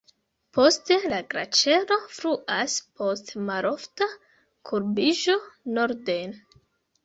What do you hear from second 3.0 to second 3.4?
post